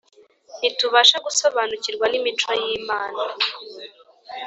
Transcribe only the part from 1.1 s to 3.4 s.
gusobanukirwa n’imico y’Imana